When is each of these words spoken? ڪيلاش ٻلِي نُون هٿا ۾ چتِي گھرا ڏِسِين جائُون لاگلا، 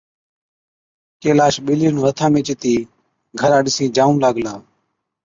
ڪيلاش 1.21 1.55
ٻلِي 1.65 1.87
نُون 1.93 2.03
هٿا 2.05 2.27
۾ 2.33 2.39
چتِي 2.47 2.75
گھرا 3.39 3.59
ڏِسِين 3.65 3.89
جائُون 3.95 4.15
لاگلا، 4.23 4.53